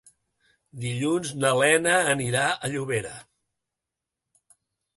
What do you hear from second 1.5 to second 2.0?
Lena